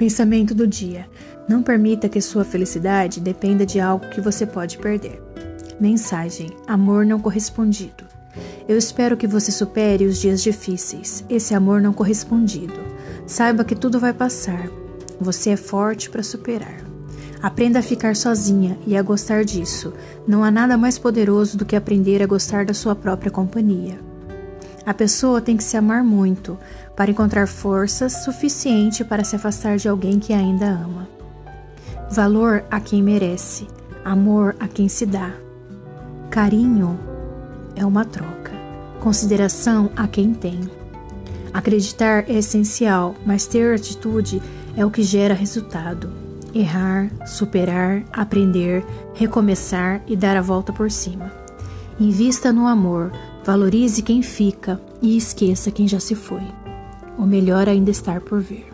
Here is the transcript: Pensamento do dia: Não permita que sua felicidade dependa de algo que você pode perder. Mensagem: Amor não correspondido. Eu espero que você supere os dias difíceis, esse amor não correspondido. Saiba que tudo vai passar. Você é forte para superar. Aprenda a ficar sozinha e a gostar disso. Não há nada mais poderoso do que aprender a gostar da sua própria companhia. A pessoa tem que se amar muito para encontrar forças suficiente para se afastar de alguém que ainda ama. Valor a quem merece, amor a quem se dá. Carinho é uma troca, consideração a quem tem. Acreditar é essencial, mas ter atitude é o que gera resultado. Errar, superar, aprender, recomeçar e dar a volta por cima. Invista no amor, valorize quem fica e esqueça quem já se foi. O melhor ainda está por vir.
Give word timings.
Pensamento 0.00 0.54
do 0.54 0.66
dia: 0.66 1.06
Não 1.46 1.62
permita 1.62 2.08
que 2.08 2.22
sua 2.22 2.42
felicidade 2.42 3.20
dependa 3.20 3.66
de 3.66 3.78
algo 3.78 4.08
que 4.08 4.18
você 4.18 4.46
pode 4.46 4.78
perder. 4.78 5.22
Mensagem: 5.78 6.48
Amor 6.66 7.04
não 7.04 7.20
correspondido. 7.20 8.06
Eu 8.66 8.78
espero 8.78 9.14
que 9.14 9.26
você 9.26 9.52
supere 9.52 10.06
os 10.06 10.18
dias 10.18 10.42
difíceis, 10.42 11.22
esse 11.28 11.54
amor 11.54 11.82
não 11.82 11.92
correspondido. 11.92 12.80
Saiba 13.26 13.62
que 13.62 13.74
tudo 13.74 14.00
vai 14.00 14.14
passar. 14.14 14.70
Você 15.20 15.50
é 15.50 15.56
forte 15.58 16.08
para 16.08 16.22
superar. 16.22 16.80
Aprenda 17.42 17.80
a 17.80 17.82
ficar 17.82 18.16
sozinha 18.16 18.78
e 18.86 18.96
a 18.96 19.02
gostar 19.02 19.44
disso. 19.44 19.92
Não 20.26 20.42
há 20.42 20.50
nada 20.50 20.78
mais 20.78 20.98
poderoso 20.98 21.58
do 21.58 21.66
que 21.66 21.76
aprender 21.76 22.22
a 22.22 22.26
gostar 22.26 22.64
da 22.64 22.72
sua 22.72 22.96
própria 22.96 23.30
companhia. 23.30 24.09
A 24.90 24.94
pessoa 24.94 25.40
tem 25.40 25.56
que 25.56 25.62
se 25.62 25.76
amar 25.76 26.02
muito 26.02 26.58
para 26.96 27.12
encontrar 27.12 27.46
forças 27.46 28.24
suficiente 28.24 29.04
para 29.04 29.22
se 29.22 29.36
afastar 29.36 29.76
de 29.76 29.88
alguém 29.88 30.18
que 30.18 30.32
ainda 30.32 30.66
ama. 30.66 31.08
Valor 32.10 32.64
a 32.68 32.80
quem 32.80 33.00
merece, 33.00 33.68
amor 34.04 34.56
a 34.58 34.66
quem 34.66 34.88
se 34.88 35.06
dá. 35.06 35.30
Carinho 36.28 36.98
é 37.76 37.86
uma 37.86 38.04
troca, 38.04 38.50
consideração 38.98 39.92
a 39.94 40.08
quem 40.08 40.34
tem. 40.34 40.58
Acreditar 41.54 42.28
é 42.28 42.32
essencial, 42.32 43.14
mas 43.24 43.46
ter 43.46 43.76
atitude 43.76 44.42
é 44.76 44.84
o 44.84 44.90
que 44.90 45.04
gera 45.04 45.34
resultado. 45.34 46.10
Errar, 46.52 47.12
superar, 47.28 48.02
aprender, 48.12 48.84
recomeçar 49.14 50.02
e 50.08 50.16
dar 50.16 50.36
a 50.36 50.42
volta 50.42 50.72
por 50.72 50.90
cima. 50.90 51.30
Invista 52.00 52.52
no 52.52 52.66
amor, 52.66 53.12
valorize 53.44 54.02
quem 54.02 54.22
fica 54.22 54.80
e 55.02 55.16
esqueça 55.16 55.70
quem 55.70 55.88
já 55.88 55.98
se 55.98 56.14
foi. 56.14 56.42
O 57.18 57.26
melhor 57.26 57.68
ainda 57.68 57.90
está 57.90 58.20
por 58.20 58.40
vir. 58.40 58.69